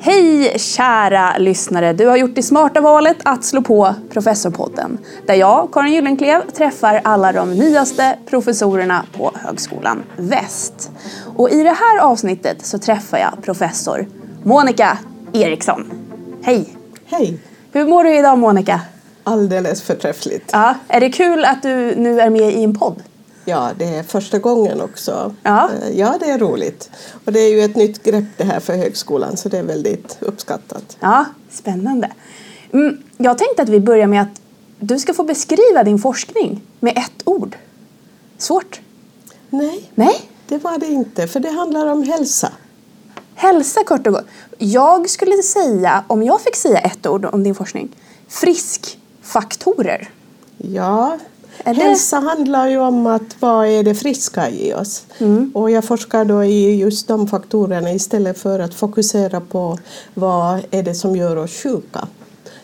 Hej 0.00 0.58
kära 0.58 1.38
lyssnare! 1.38 1.92
Du 1.92 2.06
har 2.06 2.16
gjort 2.16 2.34
det 2.34 2.42
smarta 2.42 2.80
valet 2.80 3.16
att 3.24 3.44
slå 3.44 3.62
på 3.62 3.94
Professorpodden. 4.10 4.98
Där 5.26 5.34
jag, 5.34 5.68
Karin 5.72 5.92
Gyllenklev, 5.92 6.40
träffar 6.50 7.00
alla 7.04 7.32
de 7.32 7.54
nyaste 7.54 8.18
professorerna 8.26 9.04
på 9.16 9.32
Högskolan 9.34 10.02
Väst. 10.16 10.90
Och 11.36 11.50
i 11.50 11.62
det 11.62 11.76
här 11.78 11.98
avsnittet 11.98 12.66
så 12.66 12.78
träffar 12.78 13.18
jag 13.18 13.32
professor 13.42 14.06
Monica 14.42 14.98
Eriksson. 15.32 15.90
Hej! 16.42 16.76
Hej! 17.06 17.38
Hur 17.72 17.84
mår 17.84 18.04
du 18.04 18.18
idag 18.18 18.38
Monica? 18.38 18.80
Alldeles 19.24 19.82
förträffligt. 19.82 20.50
Ja, 20.52 20.74
är 20.88 21.00
det 21.00 21.10
kul 21.10 21.44
att 21.44 21.62
du 21.62 21.94
nu 21.96 22.20
är 22.20 22.30
med 22.30 22.52
i 22.52 22.64
en 22.64 22.78
podd? 22.78 23.02
Ja, 23.44 23.70
det 23.78 23.84
är 23.84 24.02
första 24.02 24.38
gången 24.38 24.80
också. 24.80 25.34
Ja. 25.42 25.70
Eh, 25.82 25.98
ja, 25.98 26.16
det 26.20 26.30
är 26.30 26.38
roligt. 26.38 26.90
Och 27.24 27.32
det 27.32 27.40
är 27.40 27.50
ju 27.50 27.60
ett 27.60 27.76
nytt 27.76 28.02
grepp 28.02 28.24
det 28.36 28.44
här 28.44 28.60
för 28.60 28.76
högskolan 28.76 29.36
så 29.36 29.48
det 29.48 29.58
är 29.58 29.62
väldigt 29.62 30.16
uppskattat. 30.20 30.96
Ja, 31.00 31.24
spännande. 31.50 32.12
Mm, 32.72 33.02
jag 33.16 33.38
tänkte 33.38 33.62
att 33.62 33.68
vi 33.68 33.80
börjar 33.80 34.06
med 34.06 34.22
att 34.22 34.40
du 34.78 34.98
ska 34.98 35.14
få 35.14 35.24
beskriva 35.24 35.84
din 35.84 35.98
forskning 35.98 36.62
med 36.80 36.98
ett 36.98 37.22
ord. 37.24 37.56
Svårt? 38.38 38.80
Nej, 39.50 39.90
Nej? 39.94 40.30
det 40.48 40.58
var 40.58 40.78
det 40.78 40.86
inte, 40.86 41.26
för 41.26 41.40
det 41.40 41.50
handlar 41.50 41.86
om 41.86 42.02
hälsa. 42.02 42.52
Hälsa 43.34 43.84
kort 43.84 44.06
och 44.06 44.12
gott. 44.12 44.26
Jag 44.58 45.10
skulle 45.10 45.42
säga, 45.42 46.04
om 46.06 46.22
jag 46.22 46.40
fick 46.40 46.56
säga 46.56 46.78
ett 46.78 47.06
ord 47.06 47.24
om 47.24 47.42
din 47.42 47.54
forskning, 47.54 47.96
friskfaktorer. 48.28 50.10
Ja, 50.56 51.18
Det- 51.64 51.70
hälsa 51.72 52.16
handlar 52.20 52.68
ju 52.68 52.78
om 52.78 53.06
att 53.06 53.36
vad 53.40 53.66
är 53.66 53.82
det 53.82 53.94
friska 53.94 54.50
i 54.50 54.74
oss? 54.74 55.02
Mm. 55.18 55.50
Och 55.54 55.70
jag 55.70 55.84
forskar 55.84 56.24
då 56.24 56.44
i 56.44 56.76
just 56.76 57.08
de 57.08 57.28
faktorerna 57.28 57.92
istället 57.92 58.38
för 58.38 58.60
att 58.60 58.74
fokusera 58.74 59.40
på 59.40 59.78
vad 60.14 60.60
är 60.70 60.82
det 60.82 60.94
som 60.94 61.16
gör 61.16 61.36
oss 61.36 61.62
sjuka. 61.62 62.08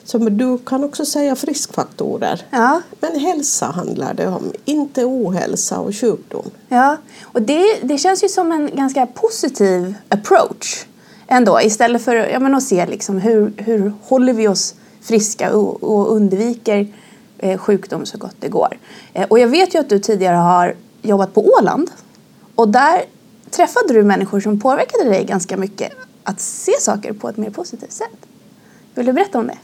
Så 0.05 0.19
du 0.19 0.59
kan 0.59 0.85
också 0.85 1.05
säga 1.05 1.37
friskfaktorer. 1.37 2.43
Ja, 2.51 2.81
Men 3.01 3.21
hälsa 3.21 3.67
handlar 3.67 4.15
det 4.15 4.27
om, 4.27 4.53
inte 4.65 5.05
ohälsa 5.05 5.79
och 5.79 5.95
sjukdom. 5.97 6.51
ja. 6.69 6.97
och 7.23 7.43
det, 7.43 7.65
det 7.83 7.99
känns 7.99 8.25
ju 8.25 8.29
som 8.29 8.53
en 8.53 8.71
ganska 8.77 9.07
positiv 9.07 9.95
approach 10.09 10.85
ändå. 11.29 11.61
Istället 11.61 12.03
för 12.03 12.15
ja, 12.15 12.39
men 12.39 12.55
att 12.55 12.63
se 12.63 12.87
liksom 12.87 13.19
hur, 13.19 13.53
hur 13.57 13.93
håller 14.03 14.33
vi 14.33 14.49
oss 14.49 14.75
friska 15.03 15.57
och, 15.57 15.83
och 15.83 16.13
undviker 16.17 16.89
Eh, 17.43 17.59
sjukdom 17.59 18.07
så 18.07 18.19
gott 18.19 18.37
det 18.41 18.49
går. 18.49 18.79
Eh, 19.13 19.27
och 19.29 19.39
jag 19.39 19.49
vet 19.49 19.75
ju 19.75 19.79
att 19.79 19.89
du 19.89 19.99
tidigare 19.99 20.37
har 20.37 20.75
jobbat 21.03 21.35
på 21.35 21.45
Åland. 21.59 21.91
Och 22.55 22.69
där 22.69 23.05
träffade 23.51 23.95
du 23.95 24.03
människor 24.03 24.41
som 24.41 24.61
påverkade 24.61 25.05
dig 25.05 25.25
ganska 25.25 25.57
mycket 25.57 25.93
att 26.25 26.41
se 26.41 26.73
saker 26.81 27.13
på 27.13 27.29
ett 27.29 27.37
mer 27.37 27.51
positivt 27.51 27.93
sätt. 27.93 28.27
Vill 28.95 29.07
du 29.07 29.13
berätta 29.13 29.39
om 29.39 29.47
det? 29.47 29.59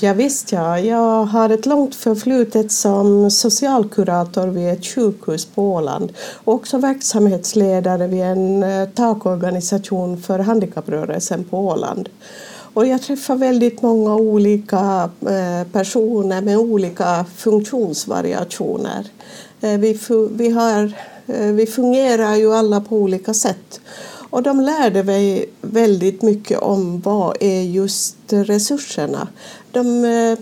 Ja, 0.00 0.12
visst 0.12 0.52
ja, 0.52 0.78
jag 0.78 1.24
har 1.24 1.50
ett 1.50 1.66
långt 1.66 1.94
förflutet 1.94 2.72
som 2.72 3.30
socialkurator 3.30 4.46
vid 4.46 4.68
ett 4.68 4.86
sjukhus 4.86 5.44
på 5.46 5.72
Åland 5.72 6.12
och 6.44 6.54
också 6.54 6.78
verksamhetsledare 6.78 8.06
vid 8.06 8.22
en 8.22 8.62
eh, 8.62 8.88
takorganisation 8.88 10.22
för 10.22 10.38
handikapprörelsen 10.38 11.44
på 11.44 11.58
Åland. 11.58 12.08
Och 12.74 12.86
jag 12.86 13.02
träffar 13.02 13.36
väldigt 13.36 13.82
många 13.82 14.14
olika 14.14 15.10
eh, 15.20 15.68
personer 15.72 16.40
med 16.42 16.58
olika 16.58 17.24
funktionsvariationer. 17.36 19.06
Eh, 19.60 19.78
vi, 19.78 19.98
vi, 20.30 20.50
har, 20.50 20.92
eh, 21.26 21.46
vi 21.46 21.66
fungerar 21.66 22.36
ju 22.36 22.54
alla 22.54 22.80
på 22.80 22.96
olika 22.96 23.34
sätt. 23.34 23.80
Och 24.30 24.42
de 24.42 24.60
lärde 24.60 25.02
mig 25.02 25.46
väldigt 25.60 26.22
mycket 26.22 26.58
om 26.58 27.00
vad 27.00 27.36
är 27.40 27.62
just 27.62 28.16
resurserna. 28.28 29.28
De, 29.72 30.36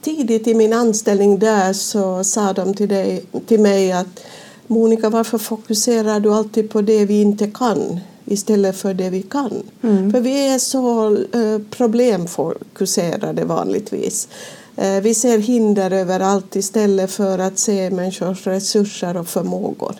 tidigt 0.00 0.46
i 0.46 0.54
min 0.54 0.72
anställning 0.72 1.38
där 1.38 1.72
så 1.72 2.24
sa 2.24 2.52
de 2.52 2.74
till, 2.74 2.88
dig, 2.88 3.24
till 3.46 3.60
mig 3.60 3.92
att 3.92 4.20
Monica, 4.66 5.10
varför 5.10 5.38
fokuserar 5.38 6.20
du 6.20 6.32
alltid 6.32 6.70
på 6.70 6.80
det 6.80 7.04
vi 7.04 7.20
inte 7.20 7.50
kan 7.50 8.00
istället 8.30 8.76
för 8.76 8.94
det 8.94 9.10
vi 9.10 9.22
kan? 9.22 9.62
För 10.12 10.20
vi 10.20 10.48
är 10.48 10.58
så 10.58 11.16
eh, 11.16 11.60
problemfokuserade 11.70 13.44
vanligtvis. 13.44 14.28
Eh, 14.76 15.00
vi 15.00 15.14
ser 15.14 15.38
hinder 15.38 15.90
överallt 15.90 16.56
istället 16.56 17.10
för 17.10 17.38
att 17.38 17.58
se 17.58 17.90
människors 17.90 18.46
resurser 18.46 19.16
och 19.16 19.28
förmågor. 19.28 19.94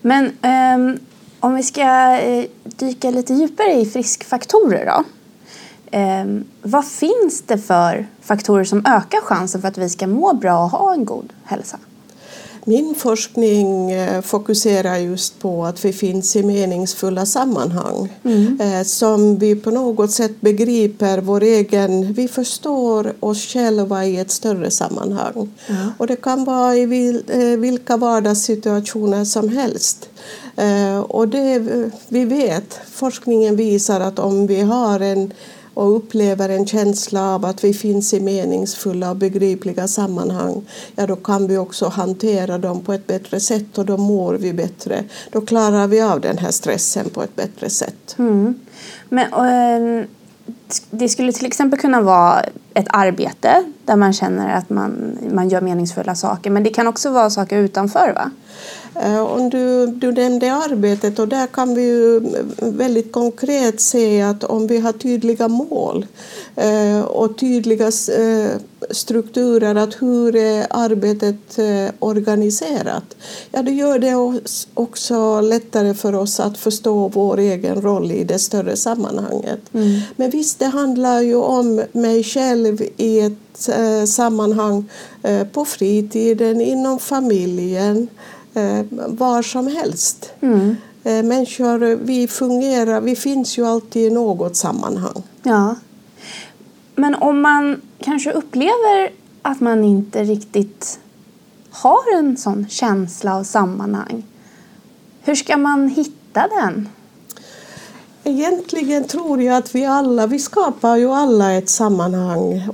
Men 0.00 0.32
ehm, 0.42 0.98
om 1.40 1.54
vi 1.54 1.62
ska 1.62 2.16
eh, 2.16 2.44
dyka 2.64 3.10
lite 3.10 3.34
djupare 3.34 3.72
i 3.72 3.86
friskfaktorer 3.86 4.86
då. 4.86 5.04
Ehm, 5.90 6.44
vad 6.62 6.86
finns 6.86 7.42
det 7.46 7.58
för 7.58 8.06
faktorer 8.20 8.64
som 8.64 8.78
ökar 8.78 9.20
chansen 9.20 9.60
för 9.60 9.68
att 9.68 9.78
vi 9.78 9.88
ska 9.88 10.06
må 10.06 10.32
bra 10.32 10.64
och 10.64 10.70
ha 10.70 10.92
en 10.92 11.04
god 11.04 11.32
hälsa? 11.44 11.78
Min 12.64 12.94
forskning 12.94 13.90
eh, 13.90 14.20
fokuserar 14.20 14.96
just 14.96 15.38
på 15.38 15.64
att 15.64 15.84
vi 15.84 15.92
finns 15.92 16.36
i 16.36 16.42
meningsfulla 16.42 17.26
sammanhang 17.26 18.12
eh, 18.60 18.82
som 18.84 19.38
vi 19.38 19.56
på 19.56 19.70
något 19.70 20.10
sätt 20.10 20.40
begriper 20.40 21.18
vår 21.18 21.42
egen... 21.42 22.12
Vi 22.12 22.28
förstår 22.28 23.14
oss 23.20 23.46
själva 23.46 24.06
i 24.06 24.18
ett 24.18 24.30
större 24.30 24.70
sammanhang. 24.70 25.50
Och 25.98 26.06
det 26.06 26.16
kan 26.16 26.44
vara 26.44 26.76
i 26.76 27.22
eh, 27.28 27.58
vilka 27.58 27.96
vardagssituationer 27.96 29.24
som 29.24 29.48
helst. 29.48 30.08
Och 31.06 31.28
det, 31.28 31.62
vi 32.08 32.24
vet, 32.24 32.80
forskningen 32.90 33.56
visar 33.56 34.00
att 34.00 34.18
om 34.18 34.46
vi 34.46 34.60
har 34.60 35.00
en 35.00 35.32
och 35.74 35.96
upplever 35.96 36.48
en 36.48 36.66
känsla 36.66 37.34
av 37.34 37.44
att 37.44 37.64
vi 37.64 37.74
finns 37.74 38.14
i 38.14 38.20
meningsfulla 38.20 39.10
och 39.10 39.16
begripliga 39.16 39.88
sammanhang, 39.88 40.62
ja 40.96 41.06
då 41.06 41.16
kan 41.16 41.46
vi 41.46 41.56
också 41.56 41.88
hantera 41.88 42.58
dem 42.58 42.80
på 42.80 42.92
ett 42.92 43.06
bättre 43.06 43.40
sätt 43.40 43.78
och 43.78 43.86
då 43.86 43.96
mår 43.96 44.34
vi 44.34 44.52
bättre. 44.52 45.04
Då 45.30 45.40
klarar 45.40 45.86
vi 45.86 46.00
av 46.00 46.20
den 46.20 46.38
här 46.38 46.50
stressen 46.50 47.10
på 47.10 47.22
ett 47.22 47.36
bättre 47.36 47.70
sätt. 47.70 48.14
Mm. 48.18 48.60
Men, 49.08 49.32
och, 49.32 50.06
det 50.90 51.08
skulle 51.08 51.32
till 51.32 51.46
exempel 51.46 51.78
kunna 51.78 52.00
vara 52.00 52.42
ett 52.74 52.86
arbete 52.88 53.64
där 53.84 53.96
man 53.96 54.12
känner 54.12 54.54
att 54.54 54.70
man, 54.70 55.18
man 55.32 55.48
gör 55.48 55.60
meningsfulla 55.60 56.14
saker. 56.14 56.50
Men 56.50 56.62
det 56.62 56.70
kan 56.70 56.86
också 56.86 57.10
vara 57.10 57.30
saker 57.30 57.58
utanför 57.58 58.12
va? 58.14 58.30
Eh, 59.00 59.20
Om 59.20 59.50
du, 59.50 59.86
du 59.86 60.12
nämnde 60.12 60.52
arbetet 60.52 61.18
och 61.18 61.28
där 61.28 61.46
kan 61.46 61.74
vi 61.74 61.82
ju 61.82 62.20
väldigt 62.58 63.12
konkret 63.12 63.80
se 63.80 64.22
att 64.22 64.44
om 64.44 64.66
vi 64.66 64.78
har 64.78 64.92
tydliga 64.92 65.48
mål 65.48 66.06
eh, 66.56 67.00
och 67.00 67.38
tydliga 67.38 67.86
eh, 67.86 68.50
strukturer, 68.90 69.74
att 69.74 70.02
hur 70.02 70.36
är 70.36 70.66
arbetet 70.70 71.58
organiserat, 71.98 73.04
ja 73.52 73.62
det 73.62 73.70
gör 73.70 73.98
det 73.98 74.40
också 74.74 75.40
lättare 75.40 75.94
för 75.94 76.14
oss 76.14 76.40
att 76.40 76.58
förstå 76.58 77.08
vår 77.08 77.38
egen 77.38 77.82
roll 77.82 78.10
i 78.12 78.24
det 78.24 78.38
större 78.38 78.76
sammanhanget. 78.76 79.60
Men 80.16 80.30
visst, 80.30 80.58
det 80.58 80.66
handlar 80.66 81.20
ju 81.20 81.34
om 81.34 81.82
mig 81.92 82.24
själv 82.24 82.82
i 82.96 83.20
ett 83.20 83.70
sammanhang 84.08 84.84
på 85.52 85.64
fritiden, 85.64 86.60
inom 86.60 86.98
familjen, 86.98 88.08
var 89.08 89.42
som 89.42 89.66
helst. 89.66 90.32
Mm. 90.40 90.76
Eh, 91.04 91.22
människor, 91.22 91.96
vi 91.96 92.28
fungerar, 92.28 93.00
vi 93.00 93.16
finns 93.16 93.58
ju 93.58 93.66
alltid 93.66 94.02
i 94.02 94.14
något 94.14 94.56
sammanhang. 94.56 95.22
Ja. 95.42 95.76
Men 96.94 97.14
om 97.14 97.40
man 97.40 97.80
kanske 97.98 98.32
upplever 98.32 99.12
att 99.42 99.60
man 99.60 99.84
inte 99.84 100.24
riktigt 100.24 101.00
har 101.70 102.18
en 102.18 102.36
sån 102.36 102.66
känsla 102.68 103.36
av 103.36 103.44
sammanhang. 103.44 104.22
Hur 105.22 105.34
ska 105.34 105.56
man 105.56 105.88
hitta 105.88 106.48
den? 106.48 106.88
Egentligen 108.24 109.04
tror 109.04 109.42
jag 109.42 109.56
att 109.56 109.74
vi 109.74 109.84
alla, 109.84 110.26
vi 110.26 110.38
skapar 110.38 110.96
ju 110.96 111.10
alla 111.10 111.52
ett 111.52 111.68
sammanhang. 111.68 112.68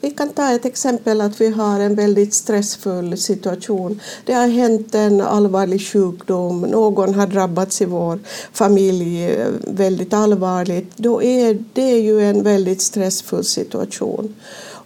Vi 0.00 0.10
kan 0.10 0.28
ta 0.28 0.52
ett 0.52 0.64
exempel 0.64 1.20
att 1.20 1.40
vi 1.40 1.50
har 1.50 1.80
en 1.80 1.94
väldigt 1.94 2.34
stressfull 2.34 3.18
situation. 3.18 4.00
Det 4.24 4.32
har 4.32 4.48
hänt 4.48 4.94
en 4.94 5.20
allvarlig 5.20 5.82
sjukdom, 5.82 6.60
någon 6.60 7.14
har 7.14 7.26
drabbats 7.26 7.82
i 7.82 7.84
vår 7.84 8.18
familj 8.52 9.36
väldigt 9.66 10.12
allvarligt. 10.12 10.92
Då 10.96 11.22
är 11.22 11.64
det 11.72 11.98
ju 11.98 12.20
en 12.20 12.42
väldigt 12.42 12.82
stressfull 12.82 13.44
situation. 13.44 14.34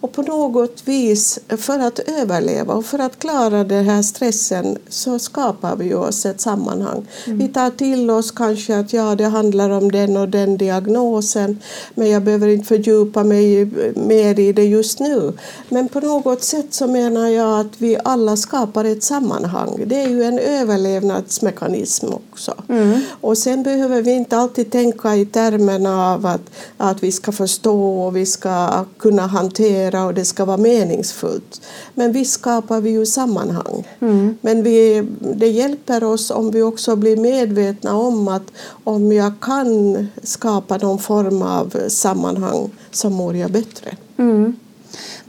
Och 0.04 0.12
på 0.12 0.22
något 0.22 0.82
vis, 0.84 1.38
för 1.48 1.78
att 1.78 1.98
överleva 1.98 2.74
och 2.74 2.84
för 2.84 2.98
att 2.98 3.18
klara 3.18 3.64
den 3.64 3.84
här 3.84 4.02
stressen 4.02 4.78
så 4.88 5.18
skapar 5.18 5.76
vi 5.76 5.94
oss 5.94 6.26
ett 6.26 6.40
sammanhang. 6.40 7.06
Mm. 7.26 7.38
Vi 7.38 7.48
tar 7.48 7.70
till 7.70 8.10
oss 8.10 8.30
kanske 8.30 8.78
att 8.78 8.92
ja, 8.92 9.14
det 9.14 9.24
handlar 9.24 9.70
om 9.70 9.92
den 9.92 10.16
och 10.16 10.28
den 10.28 10.56
diagnosen 10.56 11.58
men 11.94 12.10
jag 12.10 12.22
behöver 12.22 12.48
inte 12.48 12.66
fördjupa 12.66 13.24
mig 13.24 13.68
mer 13.94 14.40
i 14.40 14.52
det 14.52 14.64
just 14.64 15.00
nu. 15.00 15.32
Men 15.68 15.88
på 15.88 16.00
något 16.00 16.42
sätt 16.42 16.74
så 16.74 16.86
menar 16.86 17.28
jag 17.28 17.60
att 17.60 17.72
vi 17.78 17.96
alla 18.04 18.36
skapar 18.36 18.84
ett 18.84 19.02
sammanhang. 19.02 19.84
Det 19.86 20.02
är 20.02 20.08
ju 20.08 20.22
en 20.22 20.38
överlevnadsmekanism 20.38 22.06
också. 22.06 22.54
Mm. 22.68 23.00
Och 23.20 23.38
sen 23.38 23.62
behöver 23.62 24.02
vi 24.02 24.10
inte 24.10 24.36
alltid 24.36 24.72
tänka 24.72 25.16
i 25.16 25.26
termerna 25.26 26.12
av 26.12 26.26
att, 26.26 26.50
att 26.76 27.02
vi 27.02 27.12
ska 27.12 27.32
förstå 27.32 28.06
och 28.06 28.16
vi 28.16 28.26
ska 28.26 28.84
kunna 28.98 29.26
hantera 29.26 29.94
och 30.02 30.14
det 30.14 30.25
ska 30.25 30.44
vara 30.44 30.56
meningsfullt. 30.56 31.61
Men 31.94 32.12
visst 32.12 32.32
skapar 32.32 32.81
vi 32.81 32.91
ju 32.91 33.06
sammanhang. 33.06 33.88
Mm. 34.00 34.38
Men 34.41 34.62
vi, 34.62 35.06
det 35.20 35.49
hjälper 35.49 36.05
oss 36.05 36.31
om 36.31 36.50
vi 36.50 36.62
också 36.62 36.96
blir 36.96 37.17
medvetna 37.17 37.96
om 37.96 38.29
att 38.29 38.52
om 38.85 39.12
jag 39.12 39.32
kan 39.41 40.06
skapa 40.23 40.76
någon 40.76 40.99
form 40.99 41.43
av 41.43 41.88
sammanhang 41.88 42.70
så 42.91 43.11
mår 43.11 43.37
jag 43.37 43.50
bättre. 43.50 43.96
Mm. 44.17 44.56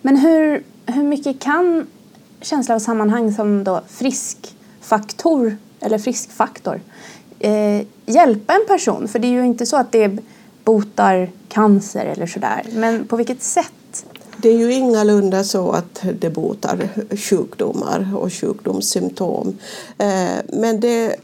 Men 0.01 0.17
hur, 0.17 0.63
hur 0.85 1.03
mycket 1.03 1.39
kan 1.39 1.87
känsla 2.41 2.75
av 2.75 2.79
sammanhang 2.79 3.33
som 3.33 3.63
då 3.63 3.81
friskfaktor 3.87 5.57
eller 5.79 5.97
friskfaktor 5.97 6.81
eh, 7.39 7.81
hjälpa 8.05 8.53
en 8.53 8.65
person? 8.67 9.07
För 9.07 9.19
det 9.19 9.27
är 9.27 9.31
ju 9.31 9.45
inte 9.45 9.65
så 9.65 9.77
att 9.77 9.91
det 9.91 10.19
botar 10.63 11.29
cancer 11.47 12.05
eller 12.05 12.27
sådär. 12.27 12.65
Men 12.73 13.07
på 13.07 13.15
vilket 13.15 13.43
sätt? 13.43 13.71
Det 14.45 14.49
är 14.49 14.57
ju 14.57 14.73
ingalunda 14.73 15.43
så 15.43 15.71
att 15.71 16.03
det 16.19 16.29
botar 16.29 16.89
sjukdomar 17.17 18.15
och 18.15 18.33
sjukdomssymptom. 18.33 19.57
Eh, 19.97 20.35
men 20.47 20.79
det 20.79 21.05
eh, 21.05 21.15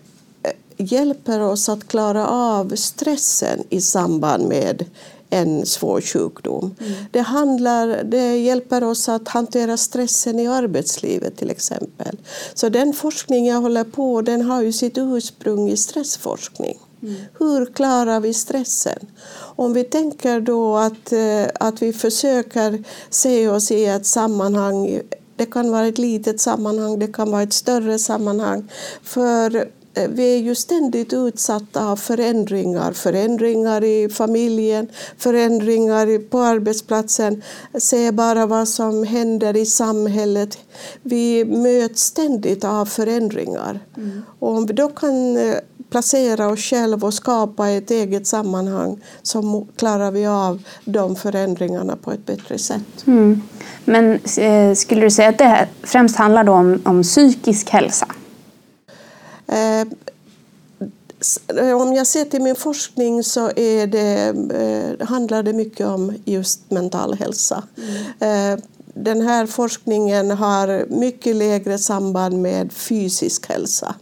hjälper 0.77 1.39
oss 1.39 1.69
att 1.69 1.87
klara 1.87 2.27
av 2.27 2.75
stressen 2.75 3.63
i 3.69 3.81
samband 3.81 4.47
med 4.47 4.85
en 5.29 5.65
svår 5.65 6.01
sjukdom. 6.01 6.75
Mm. 6.79 6.93
Det, 7.11 7.21
handlar, 7.21 8.03
det 8.03 8.37
hjälper 8.37 8.83
oss 8.83 9.09
att 9.09 9.27
hantera 9.27 9.77
stressen 9.77 10.39
i 10.39 10.47
arbetslivet 10.47 11.37
till 11.37 11.49
exempel. 11.49 12.17
Så 12.53 12.69
den 12.69 12.93
forskning 12.93 13.47
jag 13.47 13.61
håller 13.61 13.83
på 13.83 14.21
den 14.21 14.41
har 14.41 14.61
ju 14.61 14.73
sitt 14.73 14.97
ursprung 14.97 15.69
i 15.69 15.77
stressforskning. 15.77 16.77
Mm. 17.03 17.15
Hur 17.39 17.65
klarar 17.65 18.19
vi 18.19 18.33
stressen? 18.33 19.07
Om 19.55 19.73
vi 19.73 19.83
tänker 19.83 20.41
då 20.41 20.77
att, 20.77 21.11
eh, 21.11 21.45
att 21.59 21.81
vi 21.81 21.93
försöker 21.93 22.83
se 23.09 23.47
oss 23.47 23.71
i 23.71 23.85
ett 23.85 24.05
sammanhang 24.05 25.01
det 25.35 25.45
kan 25.45 25.71
vara 25.71 25.87
ett 25.87 25.97
litet 25.97 26.41
sammanhang, 26.41 26.99
det 26.99 27.07
kan 27.07 27.31
vara 27.31 27.41
ett 27.41 27.53
större 27.53 27.99
sammanhang. 27.99 28.69
För 29.03 29.67
Eh, 29.93 30.09
vi 30.09 30.33
är 30.33 30.37
ju 30.37 30.55
ständigt 30.55 31.13
utsatta 31.13 31.87
av 31.87 31.95
förändringar. 31.95 32.91
Förändringar 32.91 33.83
i 33.83 34.09
familjen, 34.09 34.87
förändringar 35.17 36.29
på 36.29 36.39
arbetsplatsen. 36.39 37.43
Se 37.79 38.11
bara 38.11 38.45
vad 38.45 38.67
som 38.67 39.03
händer 39.03 39.57
i 39.57 39.65
samhället. 39.65 40.57
Vi 41.01 41.45
möts 41.45 42.01
ständigt 42.01 42.63
av 42.63 42.85
förändringar. 42.85 43.79
Mm. 43.97 44.21
Och 44.39 44.49
om 44.49 44.65
vi 44.65 44.73
då 44.73 44.89
kan 44.89 45.37
eh, 45.37 45.55
placera 45.91 46.47
oss 46.47 46.59
själva 46.59 47.07
och 47.07 47.13
skapa 47.13 47.69
ett 47.69 47.91
eget 47.91 48.27
sammanhang 48.27 48.97
så 49.21 49.67
klarar 49.75 50.11
vi 50.11 50.25
av 50.25 50.63
de 50.85 51.15
förändringarna 51.15 51.95
på 51.95 52.11
ett 52.11 52.25
bättre 52.25 52.57
sätt. 52.57 53.07
Mm. 53.07 53.41
Men 53.85 54.19
eh, 54.37 54.75
skulle 54.75 55.01
du 55.01 55.11
säga 55.11 55.29
att 55.29 55.37
det 55.37 55.67
främst 55.83 56.15
handlar 56.15 56.49
om, 56.49 56.81
om 56.85 57.03
psykisk 57.03 57.69
hälsa? 57.69 58.07
Eh, 59.47 59.87
om 61.81 61.93
jag 61.93 62.07
ser 62.07 62.25
till 62.25 62.41
min 62.41 62.55
forskning 62.55 63.23
så 63.23 63.51
är 63.55 63.87
det, 63.87 64.33
eh, 64.55 65.07
handlar 65.07 65.43
det 65.43 65.53
mycket 65.53 65.87
om 65.87 66.13
just 66.25 66.71
mental 66.71 67.13
hälsa. 67.13 67.63
Mm. 68.19 68.53
Eh, 68.53 68.63
den 68.93 69.21
här 69.21 69.45
forskningen 69.45 70.31
har 70.31 70.85
mycket 70.89 71.35
lägre 71.35 71.77
samband 71.77 72.41
med 72.41 72.73
fysisk 72.73 73.49
hälsa. 73.49 73.95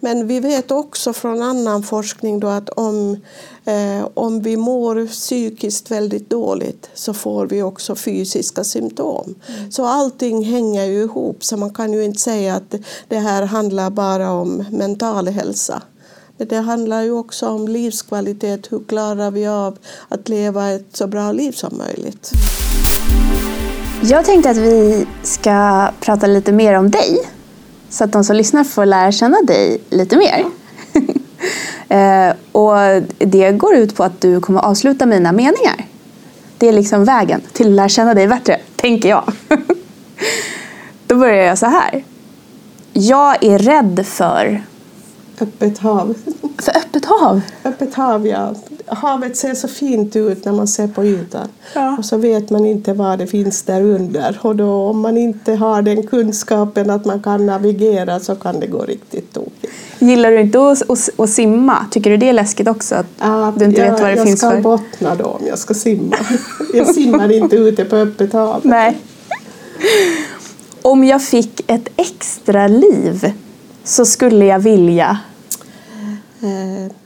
Men 0.00 0.26
vi 0.26 0.40
vet 0.40 0.70
också 0.70 1.12
från 1.12 1.42
annan 1.42 1.82
forskning 1.82 2.40
då 2.40 2.48
att 2.48 2.68
om, 2.68 3.16
eh, 3.64 4.08
om 4.14 4.42
vi 4.42 4.56
mår 4.56 5.06
psykiskt 5.06 5.90
väldigt 5.90 6.30
dåligt 6.30 6.90
så 6.94 7.14
får 7.14 7.46
vi 7.46 7.62
också 7.62 7.94
fysiska 7.94 8.64
symptom. 8.64 9.34
Mm. 9.46 9.72
Så 9.72 9.86
allting 9.86 10.44
hänger 10.44 10.84
ju 10.84 11.02
ihop 11.02 11.44
så 11.44 11.56
man 11.56 11.74
kan 11.74 11.92
ju 11.92 12.04
inte 12.04 12.20
säga 12.20 12.54
att 12.54 12.74
det 13.08 13.18
här 13.18 13.42
handlar 13.42 13.90
bara 13.90 14.30
om 14.30 14.64
mental 14.70 15.28
hälsa. 15.28 15.82
Men 16.36 16.48
det 16.48 16.56
handlar 16.56 17.02
ju 17.02 17.12
också 17.12 17.48
om 17.48 17.68
livskvalitet. 17.68 18.72
Hur 18.72 18.84
klarar 18.88 19.30
vi 19.30 19.46
av 19.46 19.78
att 20.08 20.28
leva 20.28 20.70
ett 20.70 20.96
så 20.96 21.06
bra 21.06 21.32
liv 21.32 21.52
som 21.52 21.78
möjligt? 21.78 22.32
Jag 24.02 24.24
tänkte 24.24 24.50
att 24.50 24.56
vi 24.56 25.06
ska 25.22 25.88
prata 26.00 26.26
lite 26.26 26.52
mer 26.52 26.74
om 26.74 26.90
dig 26.90 27.18
så 27.92 28.04
att 28.04 28.12
de 28.12 28.24
som 28.24 28.36
lyssnar 28.36 28.64
får 28.64 28.86
lära 28.86 29.12
känna 29.12 29.42
dig 29.42 29.80
lite 29.90 30.16
mer. 30.16 30.44
eh, 32.28 32.34
och 32.52 33.02
det 33.18 33.52
går 33.52 33.74
ut 33.74 33.96
på 33.96 34.04
att 34.04 34.20
du 34.20 34.40
kommer 34.40 34.60
avsluta 34.60 35.06
mina 35.06 35.32
meningar. 35.32 35.86
Det 36.58 36.68
är 36.68 36.72
liksom 36.72 37.04
vägen 37.04 37.40
till 37.52 37.66
att 37.66 37.72
lära 37.72 37.88
känna 37.88 38.14
dig 38.14 38.26
bättre, 38.26 38.60
tänker 38.76 39.08
jag. 39.08 39.32
Då 41.06 41.16
börjar 41.16 41.44
jag 41.44 41.58
så 41.58 41.66
här. 41.66 42.04
Jag 42.92 43.44
är 43.44 43.58
rädd 43.58 44.06
för... 44.06 44.62
Öppet 45.40 45.78
hav. 45.78 46.14
För 46.58 46.76
öppet 46.76 47.04
hav? 47.04 47.40
Öppet 47.64 47.94
hav, 47.94 48.26
ja 48.26 48.54
havet 48.86 49.36
ser 49.36 49.54
så 49.54 49.68
fint 49.68 50.16
ut 50.16 50.44
när 50.44 50.52
man 50.52 50.68
ser 50.68 50.88
på 50.88 51.04
ytan. 51.04 51.48
Ja. 51.74 51.96
Och 51.98 52.04
så 52.04 52.16
vet 52.16 52.50
man 52.50 52.66
inte 52.66 52.92
vad 52.92 53.18
det 53.18 53.26
finns 53.26 53.62
där 53.62 53.82
under. 53.82 54.38
Och 54.42 54.56
då, 54.56 54.72
om 54.72 55.00
man 55.00 55.16
inte 55.16 55.54
har 55.54 55.82
den 55.82 56.06
kunskapen 56.06 56.90
att 56.90 57.04
man 57.04 57.22
kan 57.22 57.46
navigera 57.46 58.20
så 58.20 58.34
kan 58.34 58.60
det 58.60 58.66
gå 58.66 58.84
riktigt 58.84 59.32
tokigt. 59.32 59.72
Gillar 59.98 60.30
du 60.30 60.40
inte 60.40 60.70
att, 60.70 60.90
att, 60.90 61.08
att 61.16 61.30
simma? 61.30 61.86
Tycker 61.90 62.10
du 62.10 62.16
det 62.16 62.28
är 62.28 62.32
läskigt 62.32 62.68
också? 62.68 62.94
Att 62.94 63.06
ja, 63.18 63.54
du 63.58 63.64
inte 63.64 63.80
ja, 63.80 63.90
vet 63.90 64.00
vad 64.00 64.10
det 64.10 64.24
finns 64.24 64.40
för? 64.40 64.46
Jag 64.46 64.60
ska 64.60 64.62
bottna 64.62 65.14
då 65.14 65.24
om 65.24 65.46
jag 65.46 65.58
ska 65.58 65.74
simma. 65.74 66.16
jag 66.74 66.94
simmar 66.94 67.32
inte 67.32 67.56
ute 67.56 67.84
på 67.84 67.96
öppet 67.96 68.32
hav. 68.32 68.60
Nej. 68.62 68.98
Om 70.82 71.04
jag 71.04 71.22
fick 71.22 71.70
ett 71.70 71.88
extra 71.96 72.68
liv 72.68 73.32
så 73.84 74.04
skulle 74.04 74.44
jag 74.44 74.58
vilja 74.58 75.18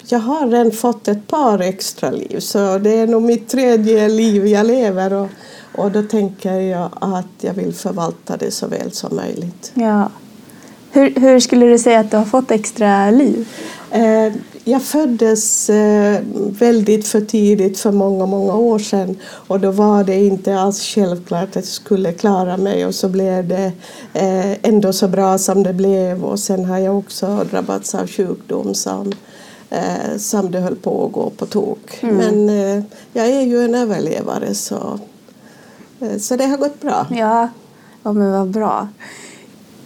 jag 0.08 0.18
har 0.18 0.46
redan 0.46 0.72
fått 0.72 1.08
ett 1.08 1.26
par 1.26 1.58
extra 1.58 2.10
liv 2.10 2.40
så 2.40 2.78
det 2.78 2.98
är 2.98 3.06
nog 3.06 3.22
mitt 3.22 3.48
tredje 3.48 4.08
liv 4.08 4.46
jag 4.46 4.66
lever 4.66 5.12
och, 5.12 5.28
och 5.74 5.90
då 5.90 6.02
tänker 6.02 6.52
jag 6.52 6.90
att 7.00 7.26
jag 7.40 7.54
vill 7.54 7.74
förvalta 7.74 8.36
det 8.36 8.50
så 8.50 8.66
väl 8.66 8.92
som 8.92 9.16
möjligt. 9.16 9.72
Ja. 9.74 10.10
Hur, 10.90 11.14
hur 11.20 11.40
skulle 11.40 11.66
du 11.66 11.78
säga 11.78 12.00
att 12.00 12.10
du 12.10 12.16
har 12.16 12.24
fått 12.24 12.50
extra 12.50 13.10
liv? 13.10 13.48
Eh, 13.90 14.32
jag 14.64 14.82
föddes 14.82 15.70
eh, 15.70 16.20
väldigt 16.58 17.08
för 17.08 17.20
tidigt 17.20 17.78
för 17.78 17.92
många, 17.92 18.26
många 18.26 18.54
år 18.54 18.78
sedan 18.78 19.16
och 19.22 19.60
då 19.60 19.70
var 19.70 20.04
det 20.04 20.24
inte 20.24 20.58
alls 20.58 20.82
självklart 20.82 21.48
att 21.48 21.54
jag 21.54 21.64
skulle 21.64 22.12
klara 22.12 22.56
mig 22.56 22.86
och 22.86 22.94
så 22.94 23.08
blev 23.08 23.48
det 23.48 23.72
ändå 24.62 24.92
så 24.92 25.08
bra 25.08 25.38
som 25.38 25.62
det 25.62 25.72
blev 25.72 26.24
och 26.24 26.38
sen 26.38 26.64
har 26.64 26.78
jag 26.78 26.98
också 26.98 27.46
drabbats 27.50 27.94
av 27.94 28.06
sjukdom 28.06 28.74
som 28.74 29.12
eh, 29.70 30.16
som 30.18 30.50
det 30.50 30.60
höll 30.60 30.76
på 30.76 31.06
att 31.06 31.12
gå 31.12 31.30
på 31.30 31.46
tok. 31.46 31.98
Mm. 32.00 32.16
Men 32.16 32.48
eh, 32.48 32.84
jag 33.12 33.26
är 33.28 33.40
ju 33.40 33.64
en 33.64 33.74
överlevare 33.74 34.54
så, 34.54 34.98
eh, 36.00 36.18
så 36.18 36.36
det 36.36 36.46
har 36.46 36.56
gått 36.56 36.80
bra. 36.80 37.06
Ja, 37.10 37.48
ja 38.02 38.12
men 38.12 38.32
vad 38.32 38.48
bra. 38.48 38.88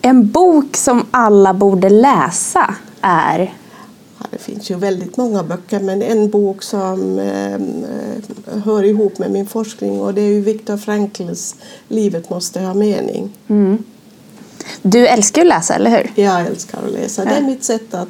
En 0.03 0.31
bok 0.31 0.77
som 0.77 1.07
alla 1.11 1.55
borde 1.55 1.89
läsa 1.89 2.75
är? 3.01 3.55
Ja, 4.19 4.27
det 4.31 4.39
finns 4.39 4.71
ju 4.71 4.75
väldigt 4.75 5.17
många 5.17 5.43
böcker 5.43 5.81
men 5.81 6.03
en 6.03 6.31
bok 6.31 6.63
som 6.63 7.19
eh, 7.19 7.61
hör 8.65 8.85
ihop 8.85 9.19
med 9.19 9.31
min 9.31 9.47
forskning 9.47 10.01
och 10.01 10.15
det 10.15 10.21
är 10.21 10.29
ju 10.29 10.41
Viktor 10.41 10.77
Frankls 10.77 11.57
Livet 11.89 12.31
måste 12.31 12.61
ha 12.61 12.75
mening. 12.75 13.31
Mm. 13.49 13.85
Du 14.83 15.07
älskar 15.07 15.43
att 15.43 15.49
läsa, 15.49 15.75
eller 15.75 15.91
hur? 15.91 16.23
Jag 16.23 16.47
älskar 16.47 16.79
att 16.87 16.93
läsa. 16.93 17.25
Det 17.25 17.31
är 17.31 17.43
mitt 17.43 17.65
sätt 17.65 17.95
att 17.95 18.09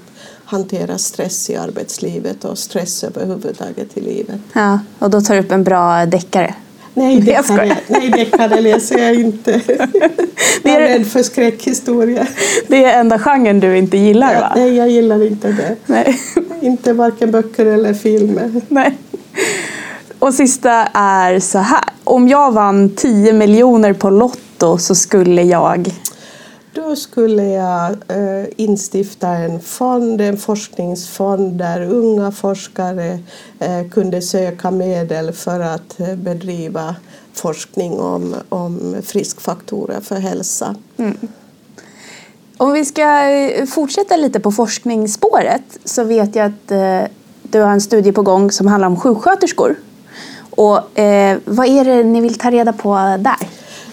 hantera 0.51 0.99
stress 0.99 1.51
i 1.51 1.57
arbetslivet 1.57 2.45
och 2.45 2.59
stress 2.59 3.05
överhuvudtaget 3.05 3.97
i 3.97 4.01
livet. 4.01 4.41
Ja, 4.53 4.79
och 4.99 5.11
då 5.11 5.21
tar 5.21 5.35
du 5.35 5.41
upp 5.41 5.53
en 5.53 5.65
bra 5.65 6.07
deckare? 6.07 6.55
Nej, 6.95 7.21
deckare, 7.21 7.77
nej, 7.87 8.11
deckare 8.11 8.61
läser 8.61 8.99
jag 8.99 9.15
inte. 9.15 9.61
Jag 10.63 10.73
är 10.75 10.81
rädd 10.81 11.07
för 11.07 11.23
skräckhistorier. 11.23 12.29
Det 12.69 12.85
är 12.85 13.01
enda 13.01 13.19
genren 13.19 13.61
du 13.61 13.79
inte 13.79 13.97
gillar 13.97 14.35
ja, 14.35 14.41
va? 14.41 14.53
Nej, 14.57 14.77
jag 14.77 14.91
gillar 14.91 15.27
inte 15.27 15.49
det. 15.49 15.77
Nej. 15.87 16.21
Inte 16.61 16.93
varken 16.93 17.31
böcker 17.31 17.67
eller 17.67 17.95
filmer. 17.95 18.61
Nej. 18.69 18.99
Och 20.19 20.35
sista 20.35 20.73
är 20.95 21.41
så 21.41 21.59
här. 21.59 21.85
Om 22.05 22.29
jag 22.29 22.53
vann 22.53 22.91
10 22.97 23.33
miljoner 23.33 23.93
på 23.93 24.11
Lotto 24.11 24.79
så 24.79 24.95
skulle 24.95 25.43
jag... 25.43 25.91
Då 26.91 26.97
skulle 26.97 27.45
jag 27.45 27.91
eh, 27.91 28.47
instifta 28.57 29.29
en 29.29 29.61
fond, 29.61 30.21
en 30.21 30.37
forskningsfond 30.37 31.53
där 31.53 31.83
unga 31.83 32.33
forskare 32.33 33.19
eh, 33.59 33.89
kunde 33.91 34.23
söka 34.23 34.71
medel 34.71 35.33
för 35.33 35.61
att 35.61 36.01
eh, 36.01 36.15
bedriva 36.15 36.97
forskning 37.33 38.01
om, 38.01 38.35
om 38.49 38.97
friskfaktorer 39.03 40.01
för 40.01 40.17
hälsa. 40.17 40.75
Mm. 40.97 41.17
Om 42.57 42.73
vi 42.73 42.85
ska 42.85 43.31
eh, 43.31 43.67
fortsätta 43.67 44.17
lite 44.17 44.41
på 44.41 44.53
forskningsspåret 44.53 45.79
så 45.85 46.05
vet 46.05 46.37
jag 46.37 46.47
att 46.47 46.71
eh, 46.71 47.11
du 47.43 47.61
har 47.61 47.71
en 47.71 47.81
studie 47.81 48.13
på 48.13 48.23
gång 48.23 48.51
som 48.51 48.67
handlar 48.67 48.89
om 48.89 49.01
sjuksköterskor. 49.01 49.77
Och, 50.51 50.99
eh, 50.99 51.39
vad 51.45 51.67
är 51.67 51.85
det 51.85 52.03
ni 52.03 52.21
vill 52.21 52.39
ta 52.39 52.51
reda 52.51 52.73
på 52.73 52.95
där? 53.19 53.50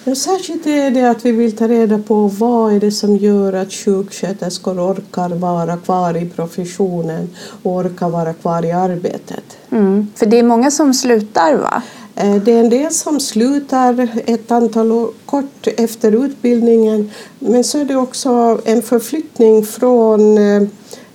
Ja, 0.07 0.15
särskilt 0.15 0.67
är 0.67 0.91
det 0.91 1.09
att 1.09 1.25
vi 1.25 1.31
vill 1.31 1.55
ta 1.55 1.67
reda 1.67 1.99
på 1.99 2.27
vad 2.27 2.73
är 2.73 2.79
det 2.79 2.91
som 2.91 3.17
gör 3.17 3.53
att 3.53 3.73
sjuksköterskor 3.73 4.91
orkar 4.91 5.29
vara 5.29 5.77
kvar 5.77 6.17
i 6.17 6.29
professionen 6.29 7.29
och 7.63 7.71
orkar 7.71 8.09
vara 8.09 8.33
kvar 8.33 8.65
i 8.65 8.71
arbetet. 8.71 9.57
Mm, 9.69 10.07
för 10.15 10.25
det 10.25 10.39
är 10.39 10.43
många 10.43 10.71
som 10.71 10.93
slutar 10.93 11.55
va? 11.55 11.81
Eh, 12.15 12.35
det 12.35 12.51
är 12.51 12.59
en 12.59 12.69
del 12.69 12.91
som 12.91 13.19
slutar 13.19 14.07
ett 14.25 14.51
antal 14.51 14.91
år 14.91 15.09
kort 15.25 15.67
efter 15.77 16.25
utbildningen 16.25 17.11
men 17.39 17.63
så 17.63 17.79
är 17.79 17.85
det 17.85 17.95
också 17.95 18.61
en 18.65 18.81
förflyttning 18.81 19.65
från 19.65 20.37
eh, 20.37 20.61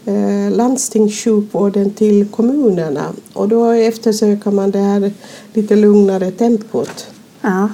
eh, 0.04 0.50
landstingssjukvården 0.50 1.90
till 1.90 2.28
kommunerna 2.28 3.12
och 3.32 3.48
då 3.48 3.70
eftersöker 3.70 4.50
man 4.50 4.70
det 4.70 4.78
här 4.78 5.12
lite 5.54 5.76
lugnare 5.76 6.30
tempot. 6.30 7.06
Ja. 7.40 7.68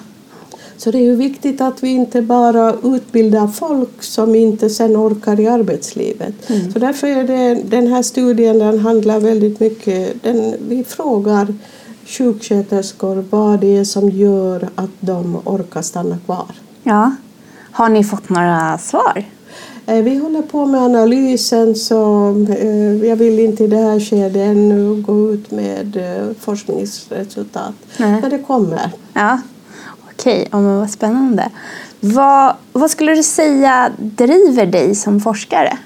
Så 0.78 0.90
det 0.90 0.98
är 0.98 1.02
ju 1.02 1.16
viktigt 1.16 1.60
att 1.60 1.82
vi 1.82 1.88
inte 1.88 2.22
bara 2.22 2.74
utbildar 2.82 3.46
folk 3.46 4.02
som 4.02 4.34
inte 4.34 4.70
sen 4.70 4.96
orkar 4.96 5.40
i 5.40 5.48
arbetslivet. 5.48 6.50
Mm. 6.50 6.72
Så 6.72 6.78
därför 6.78 7.06
är 7.06 7.24
det, 7.24 7.62
den 7.64 7.86
här 7.86 8.02
studien 8.02 8.58
den 8.58 8.78
handlar 8.78 9.20
väldigt 9.20 9.60
mycket, 9.60 10.22
den, 10.22 10.54
vi 10.68 10.84
frågar 10.84 11.54
sjuksköterskor 12.06 13.24
vad 13.30 13.60
det 13.60 13.76
är 13.76 13.84
som 13.84 14.10
gör 14.10 14.68
att 14.74 14.90
de 15.00 15.36
orkar 15.44 15.82
stanna 15.82 16.18
kvar. 16.18 16.54
Ja. 16.82 17.12
Har 17.70 17.88
ni 17.88 18.04
fått 18.04 18.28
några 18.28 18.78
svar? 18.78 19.24
Eh, 19.86 20.02
vi 20.02 20.18
håller 20.18 20.42
på 20.42 20.66
med 20.66 20.80
analysen 20.80 21.74
så 21.74 22.30
eh, 22.48 23.06
jag 23.08 23.16
vill 23.16 23.38
inte 23.38 23.64
i 23.64 23.66
det 23.66 23.76
här 23.76 24.00
skedet 24.00 24.36
ännu 24.36 25.02
gå 25.02 25.32
ut 25.32 25.50
med 25.50 25.96
eh, 25.96 26.34
forskningsresultat. 26.40 27.74
Nej. 27.96 28.20
Men 28.20 28.30
det 28.30 28.38
kommer. 28.38 28.90
Ja, 29.12 29.40
Okej, 30.18 30.46
okay. 30.52 30.62
ja, 30.62 30.78
vad 30.78 30.90
spännande. 30.90 31.50
Vad, 32.00 32.54
vad 32.72 32.90
skulle 32.90 33.14
du 33.14 33.22
säga 33.22 33.92
driver 33.98 34.66
dig 34.66 34.94
som 34.94 35.20
forskare? 35.20 35.78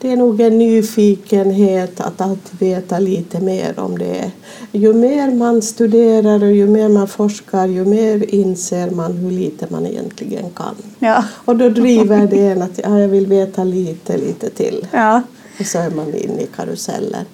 Det 0.00 0.12
är 0.12 0.16
nog 0.16 0.40
en 0.40 0.58
nyfikenhet 0.58 2.00
att 2.00 2.20
alltid 2.20 2.60
veta 2.60 2.98
lite 2.98 3.40
mer 3.40 3.80
om 3.80 3.98
det. 3.98 4.30
Ju 4.72 4.92
mer 4.92 5.30
man 5.30 5.62
studerar 5.62 6.42
och 6.42 6.52
ju 6.52 6.66
mer 6.66 6.88
man 6.88 7.08
forskar 7.08 7.66
ju 7.66 7.84
mer 7.84 8.34
inser 8.34 8.90
man 8.90 9.12
hur 9.12 9.30
lite 9.30 9.66
man 9.70 9.86
egentligen 9.86 10.50
kan. 10.50 10.74
Ja. 10.98 11.24
Och 11.44 11.56
då 11.56 11.68
driver 11.68 12.26
det 12.26 12.46
en 12.46 12.62
att 12.62 12.80
ja, 12.84 12.98
jag 12.98 13.08
vill 13.08 13.26
veta 13.26 13.64
lite, 13.64 14.16
lite 14.16 14.50
till. 14.50 14.86
Ja. 14.90 15.22
Och 15.60 15.66
så 15.66 15.78
är 15.78 15.90
man 15.90 16.14
inne 16.14 16.42
i 16.42 16.48
karuseller. 16.56 17.24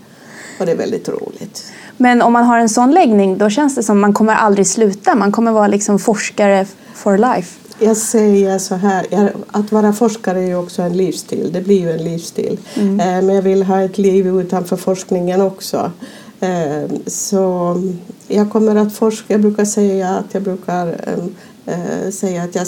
Och 0.60 0.66
det 0.66 0.72
är 0.72 0.76
väldigt 0.76 1.08
roligt. 1.08 1.72
Men 1.96 2.22
om 2.22 2.32
man 2.32 2.44
har 2.44 2.58
en 2.58 2.68
sån 2.68 2.90
läggning 2.90 3.38
då 3.38 3.50
känns 3.50 3.74
det 3.74 3.82
som 3.82 3.98
att 3.98 4.00
man 4.00 4.12
kommer 4.12 4.34
aldrig 4.34 4.66
sluta. 4.66 5.14
Man 5.14 5.32
kommer 5.32 5.52
vara 5.52 5.66
liksom 5.66 5.98
forskare 5.98 6.66
for 6.94 7.18
life. 7.18 7.58
Jag 7.78 7.96
säger 7.96 8.58
så 8.58 8.74
här, 8.74 9.32
att 9.50 9.72
vara 9.72 9.92
forskare 9.92 10.38
är 10.38 10.46
ju 10.46 10.56
också 10.56 10.82
en 10.82 10.96
livsstil. 10.96 11.50
Det 11.52 11.60
blir 11.60 11.80
ju 11.80 11.92
en 11.92 12.04
livsstil. 12.04 12.58
Mm. 12.74 13.00
Eh, 13.00 13.06
men 13.26 13.34
jag 13.34 13.42
vill 13.42 13.62
ha 13.62 13.82
ett 13.82 13.98
liv 13.98 14.26
utanför 14.26 14.76
forskningen 14.76 15.40
också. 15.40 15.92
Eh, 16.40 16.90
så 17.06 17.76
jag 18.28 18.50
kommer 18.50 18.76
att 18.76 18.94
forska. 18.94 19.34
Jag 19.34 19.40
brukar 19.40 19.64
säga 19.64 20.08
att 20.08 20.34
jag 20.34 20.42
brukar 20.42 20.86
eh, 21.66 22.10
säga 22.10 22.42
att 22.42 22.54
jag 22.54 22.66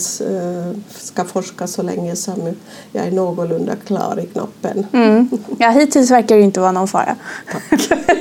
ska 0.88 1.24
forska 1.24 1.66
så 1.66 1.82
länge 1.82 2.16
som 2.16 2.54
jag 2.92 3.06
är 3.06 3.10
någorlunda 3.10 3.76
klar 3.86 4.20
i 4.20 4.26
knoppen. 4.26 4.86
Mm. 4.92 5.30
Ja, 5.58 5.70
hittills 5.70 6.10
verkar 6.10 6.36
det 6.36 6.42
inte 6.42 6.60
vara 6.60 6.72
någon 6.72 6.88
fara. 6.88 7.16
Tack. 7.52 8.17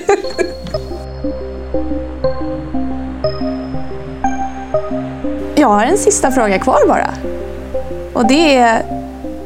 Jag 5.68 5.74
har 5.74 5.86
en 5.86 5.98
sista 5.98 6.32
fråga 6.32 6.60
kvar 6.60 6.88
bara. 6.88 7.14
Och 8.14 8.28
det 8.28 8.56
är, 8.56 8.86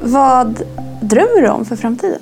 vad 0.01 0.63
drömmer 1.01 1.41
du 1.41 1.49
om 1.49 1.65
för 1.65 1.75
framtiden? 1.75 2.19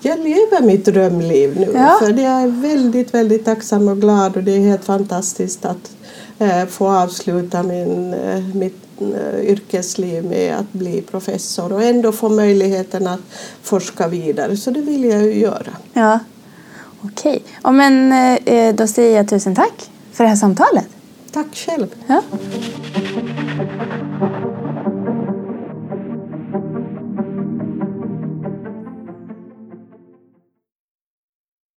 Jag 0.00 0.18
lever 0.18 0.62
mitt 0.62 0.84
drömliv 0.84 1.60
nu. 1.60 1.72
Ja. 1.74 1.96
För 1.98 2.08
jag 2.08 2.42
är 2.42 2.62
väldigt, 2.62 3.14
väldigt 3.14 3.44
tacksam 3.44 3.88
och 3.88 4.00
glad 4.00 4.36
och 4.36 4.42
det 4.42 4.52
är 4.52 4.60
helt 4.60 4.84
fantastiskt 4.84 5.64
att 5.64 5.96
eh, 6.38 6.66
få 6.66 6.88
avsluta 6.88 7.62
min, 7.62 8.14
eh, 8.14 8.44
mitt 8.54 9.00
eh, 9.00 9.40
yrkesliv 9.40 10.24
med 10.24 10.56
att 10.56 10.72
bli 10.72 11.02
professor 11.02 11.72
och 11.72 11.82
ändå 11.82 12.12
få 12.12 12.28
möjligheten 12.28 13.06
att 13.06 13.20
forska 13.62 14.08
vidare. 14.08 14.56
Så 14.56 14.70
det 14.70 14.80
vill 14.80 15.04
jag 15.04 15.22
ju 15.22 15.34
göra. 15.34 15.72
Ja, 15.92 16.18
okej. 17.00 17.32
Okay. 17.32 17.40
Ja, 17.62 17.70
men 17.70 18.12
eh, 18.44 18.74
då 18.74 18.86
säger 18.86 19.16
jag 19.16 19.28
tusen 19.28 19.54
tack 19.54 19.90
för 20.12 20.24
det 20.24 20.30
här 20.30 20.36
samtalet. 20.36 20.93
Tack 21.34 21.56
själv. 21.56 21.86
Ja. 22.08 22.22